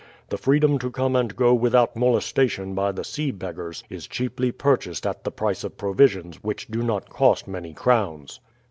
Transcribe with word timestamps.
The 0.29 0.37
freedom 0.39 0.79
to 0.79 0.89
come 0.89 1.15
and 1.15 1.35
go 1.35 1.53
without 1.53 1.95
molestation 1.95 2.73
by 2.73 2.91
the 2.91 3.03
sea 3.03 3.29
beggars 3.29 3.83
is 3.87 4.07
cheaply 4.07 4.51
purchased 4.51 5.05
at 5.05 5.23
the 5.23 5.31
price 5.31 5.63
of 5.63 5.77
provisions 5.77 6.37
which 6.43 6.65
do 6.69 6.81
not 6.81 7.07
cost 7.11 7.47
many 7.47 7.75
crowns." 7.75 8.39